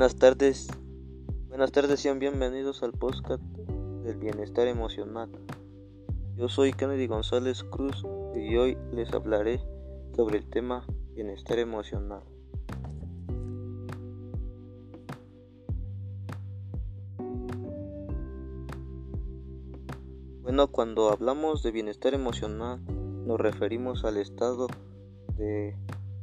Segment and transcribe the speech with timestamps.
[0.00, 0.68] Buenas tardes,
[1.50, 3.42] buenas tardes, sean bienvenidos al podcast
[4.02, 5.28] del bienestar emocional.
[6.38, 8.02] Yo soy Kennedy González Cruz
[8.34, 9.60] y hoy les hablaré
[10.16, 12.22] sobre el tema bienestar emocional.
[20.40, 22.80] Bueno, cuando hablamos de bienestar emocional
[23.26, 24.66] nos referimos al estado
[25.36, 25.76] de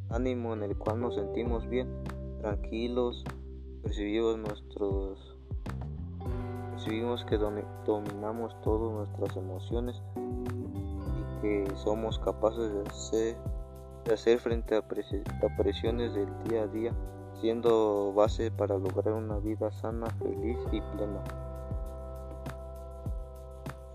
[0.10, 1.88] ánimo en el cual nos sentimos bien,
[2.42, 3.24] tranquilos,
[3.88, 5.38] percibimos nuestros
[6.72, 13.38] percibimos que dominamos todas nuestras emociones y que somos capaces de hacer,
[14.04, 16.92] de hacer frente a, presiones del día a día,
[17.40, 21.24] siendo base para lograr una vida sana, feliz y plena.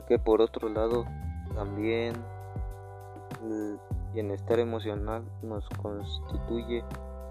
[0.09, 1.05] Que por otro lado,
[1.55, 2.15] también
[3.43, 3.79] el
[4.15, 6.83] bienestar emocional nos constituye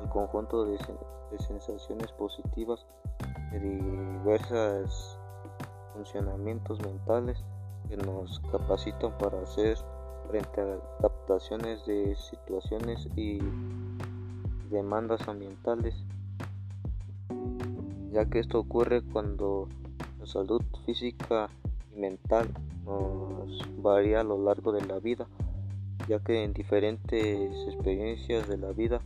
[0.01, 0.77] el conjunto de,
[1.39, 2.85] sensaciones positivas
[3.51, 5.17] de diversos
[5.93, 7.43] funcionamientos mentales
[7.87, 9.77] que nos capacitan para hacer
[10.29, 13.39] frente a adaptaciones de situaciones y
[14.69, 15.95] demandas ambientales,
[18.11, 19.67] ya que esto ocurre cuando
[20.19, 21.49] la salud física
[21.95, 22.49] y mental
[22.85, 25.27] nos varía a lo largo de la vida,
[26.07, 29.01] ya que en diferentes experiencias de la vida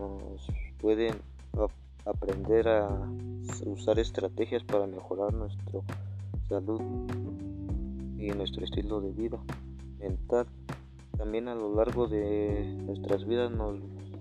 [0.00, 0.46] nos
[0.80, 1.14] pueden
[2.06, 2.88] aprender a
[3.66, 5.80] usar estrategias para mejorar nuestra
[6.48, 6.80] salud
[8.18, 9.38] y nuestro estilo de vida
[9.98, 10.46] mental.
[11.16, 13.78] También a lo largo de nuestras vidas nos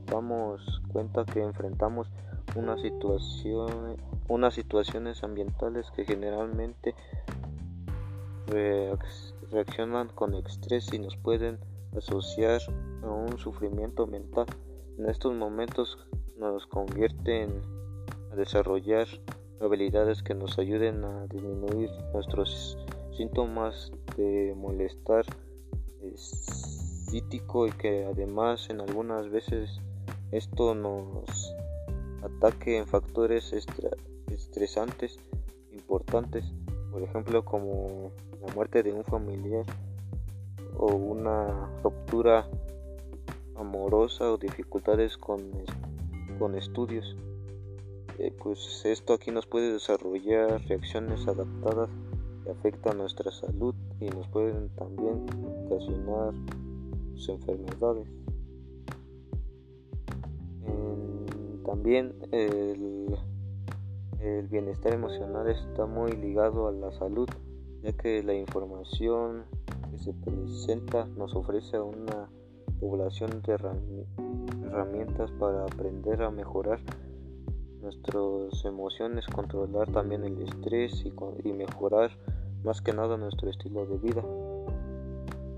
[0.07, 2.07] damos cuenta que enfrentamos
[2.55, 3.95] una situación,
[4.27, 6.95] unas situaciones ambientales que generalmente
[9.51, 11.59] reaccionan con estrés y nos pueden
[11.95, 12.61] asociar
[13.03, 14.47] a un sufrimiento mental.
[14.99, 15.97] En estos momentos
[16.37, 17.61] nos convierten
[18.33, 19.07] a desarrollar
[19.61, 22.77] habilidades que nos ayuden a disminuir nuestros
[23.15, 25.25] síntomas de molestar
[26.15, 29.79] psíquico y que además en algunas veces
[30.31, 31.55] esto nos
[32.21, 33.53] ataque en factores
[34.27, 35.17] estresantes
[35.71, 36.43] importantes.
[36.91, 38.11] Por ejemplo como
[38.45, 39.65] la muerte de un familiar
[40.75, 42.45] o una ruptura
[43.59, 45.39] amorosa o dificultades con,
[46.39, 47.15] con estudios.
[48.17, 51.89] Eh, pues esto aquí nos puede desarrollar reacciones adaptadas
[52.43, 55.25] que afectan nuestra salud y nos pueden también
[55.65, 56.33] ocasionar
[57.27, 58.07] enfermedades.
[61.65, 63.15] también el
[64.19, 67.29] el bienestar emocional está muy ligado a la salud,
[67.81, 69.45] ya que la información
[69.89, 72.29] que se presenta nos ofrece una
[72.79, 76.79] población de herramientas para aprender a mejorar
[77.81, 82.11] nuestras emociones, controlar también el estrés y, mejorar
[82.63, 84.23] más que nada nuestro estilo de vida.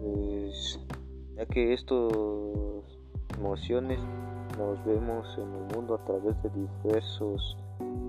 [0.01, 0.79] Pues,
[1.35, 2.13] ya que estas
[3.37, 3.99] emociones
[4.57, 7.57] nos vemos en el mundo a través de diversos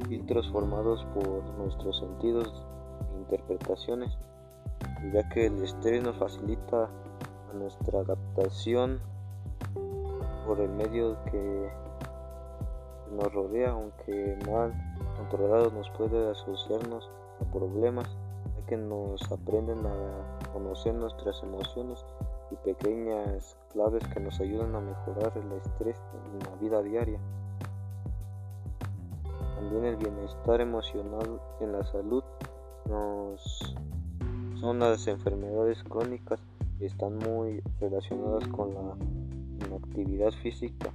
[0.08, 2.52] filtros formados por nuestros sentidos
[3.14, 4.10] e interpretaciones,
[5.12, 6.90] ya que el estrés nos facilita
[7.54, 9.00] nuestra adaptación
[10.46, 11.70] por el medio que
[13.12, 14.72] nos rodea, aunque mal
[15.16, 18.08] controlado nos puede asociarnos a problemas,
[18.56, 22.04] ya que nos aprenden a conocer nuestras emociones
[22.50, 25.96] y pequeñas claves que nos ayudan a mejorar el estrés
[26.32, 27.18] en la vida diaria.
[29.56, 32.24] También el bienestar emocional en la salud
[32.88, 33.74] nos
[34.60, 36.38] son las enfermedades crónicas
[36.86, 38.94] están muy relacionadas con la
[39.66, 40.90] inactividad física,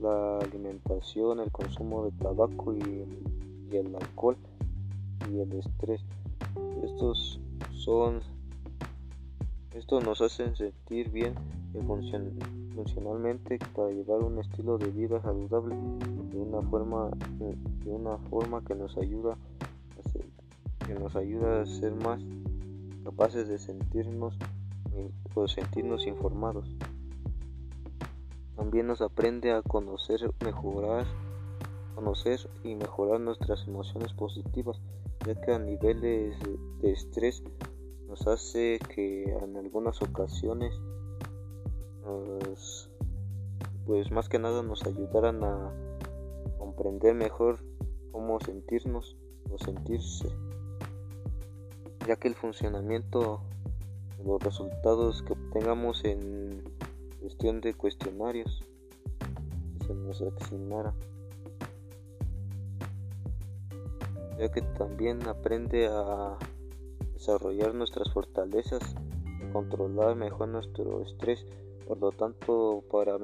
[0.00, 3.04] la alimentación, el consumo de tabaco y,
[3.72, 4.36] el alcohol
[5.30, 6.02] y el estrés.
[6.84, 7.40] Estos
[7.72, 8.20] son
[9.74, 11.34] estos nos hacen sentir bien
[12.74, 15.74] funcionalmente para llevar un estilo de vida saludable
[16.30, 21.94] de una forma de una forma que nos ayuda a que nos ayuda a ser
[21.94, 22.20] más
[23.04, 24.36] capaces de sentirnos
[25.34, 26.68] o sentirnos informados.
[28.56, 31.06] También nos aprende a conocer mejorar
[31.94, 34.80] conocer y mejorar nuestras emociones positivas
[35.26, 36.36] ya que a niveles
[36.80, 37.42] de estrés
[38.08, 40.74] nos hace que en algunas ocasiones
[43.86, 45.72] pues más que nada nos ayudaran a
[46.58, 47.58] comprender mejor
[48.10, 49.16] cómo sentirnos
[49.50, 50.28] o sentirse
[52.06, 53.42] ya que el funcionamiento
[54.24, 56.62] los resultados que obtengamos en
[57.20, 58.64] cuestión de cuestionarios
[59.78, 60.22] que se nos
[64.38, 66.36] ya que también aprende a
[67.14, 68.94] desarrollar nuestras fortalezas
[69.52, 71.46] controlar mejor nuestro estrés.
[71.86, 73.18] Por lo tanto, para,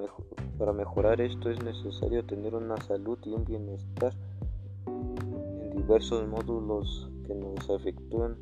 [0.58, 4.12] para mejorar esto es necesario tener una salud y un bienestar
[4.86, 8.36] en diversos módulos que nos afectúan,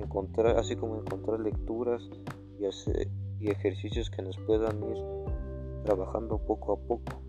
[0.00, 2.02] encontrar, así como encontrar lecturas
[2.58, 2.64] y,
[3.44, 4.98] y ejercicios que nos puedan ir
[5.84, 7.22] trabajando poco a poco.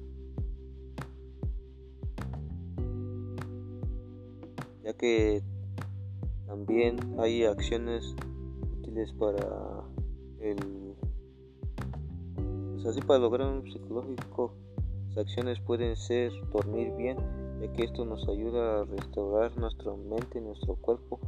[4.84, 5.42] Ya que
[6.48, 8.16] también hay acciones
[8.80, 9.84] útiles para
[10.40, 10.58] el
[12.74, 14.54] pues así para lograr un psicológico
[15.10, 17.18] las acciones pueden ser dormir bien
[17.62, 21.20] ya que esto nos ayuda a restaurar nuestra mente y nuestro cuerpo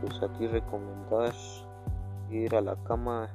[0.00, 1.34] pues aquí recomendar
[2.30, 3.28] ir a la cama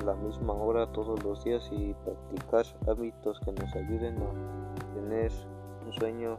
[0.00, 5.32] a la misma hora todos los días y practicar hábitos que nos ayuden a tener
[5.86, 6.36] un sueño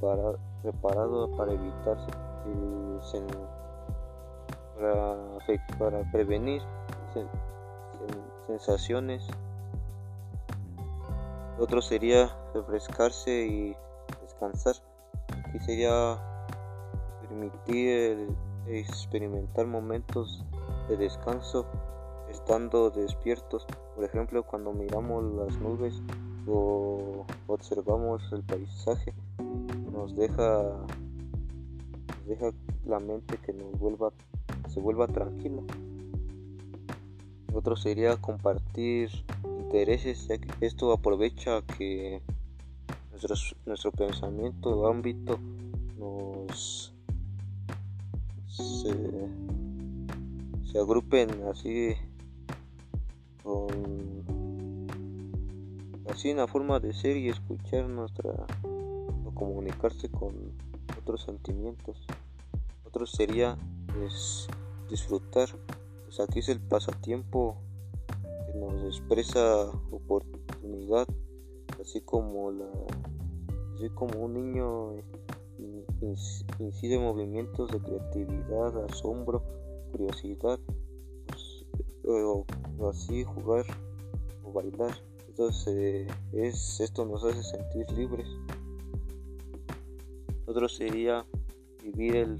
[0.00, 1.98] para preparado para evitar
[5.78, 6.62] para, prevenir
[8.46, 9.26] sensaciones.
[11.58, 13.76] Otro sería refrescarse y
[14.22, 14.76] descansar.
[15.44, 16.29] Aquí sería
[17.30, 18.28] permitir
[18.66, 20.44] experimentar momentos
[20.88, 21.66] de descanso
[22.28, 23.66] estando despiertos.
[23.94, 26.02] Por ejemplo, cuando miramos las nubes
[26.46, 29.14] o observamos el paisaje
[29.92, 30.86] nos deja,
[32.26, 32.50] deja
[32.86, 34.12] la mente que nos vuelva,
[34.68, 35.62] se vuelva tranquila.
[37.52, 39.10] Otro sería compartir
[39.44, 42.22] intereses, ya que esto aprovecha que
[43.10, 43.34] nuestro,
[43.66, 45.38] nuestro pensamiento ámbito
[45.98, 46.94] nos
[48.60, 48.90] se,
[50.78, 51.94] agrupen así
[53.42, 53.68] con
[56.10, 58.46] así una forma de ser y escuchar nuestra
[59.40, 60.34] comunicarse con
[61.00, 61.96] otros sentimientos.
[62.86, 63.56] Otro sería
[63.98, 64.46] pues,
[64.90, 65.48] disfrutar.
[66.04, 67.56] Pues aquí es el pasatiempo
[68.46, 71.06] que nos expresa oportunidad,
[71.80, 72.68] así como la,
[73.74, 74.92] así como un niño
[76.00, 79.42] incide movimientos de creatividad, asombro,
[79.92, 80.58] curiosidad,
[81.26, 81.64] pues,
[82.06, 82.44] o,
[82.88, 83.64] así jugar
[84.44, 84.94] o bailar.
[85.28, 88.28] Entonces es, esto nos hace sentir libres.
[90.46, 91.24] Otro sería
[91.82, 92.38] vivir el,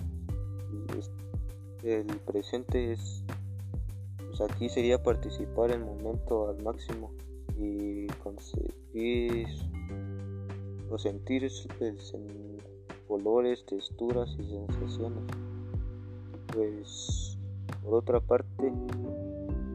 [1.82, 2.92] el presente.
[2.92, 3.24] Es,
[4.28, 7.12] pues aquí sería participar el momento al máximo
[7.56, 9.46] y conseguir
[10.90, 11.44] o sentir
[13.10, 15.24] colores, texturas y sensaciones.
[16.54, 17.36] Pues
[17.82, 18.72] por otra parte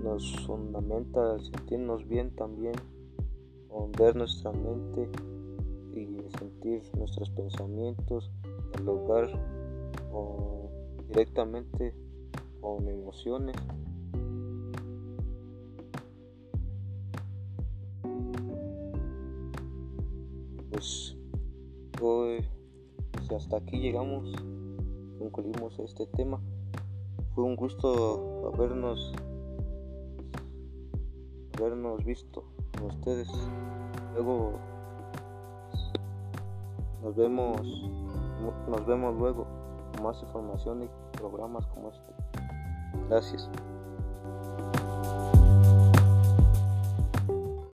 [0.02, 2.76] nos fundamenta sentirnos bien también
[3.68, 5.10] con ver nuestra mente
[5.94, 8.32] y sentir nuestros pensamientos,
[8.74, 9.30] dialogar
[10.14, 10.70] o
[11.10, 11.94] directamente
[12.62, 13.58] con emociones.
[20.72, 21.15] Pues
[23.36, 24.32] hasta aquí llegamos,
[25.20, 26.40] concluimos este tema.
[27.34, 29.14] Fue un gusto habernos
[31.58, 32.44] habernos visto
[32.78, 33.30] con ustedes.
[34.14, 34.54] Luego
[37.04, 37.62] nos vemos,
[38.70, 39.46] nos vemos luego
[39.94, 42.14] con más información y programas como este.
[43.10, 43.50] Gracias.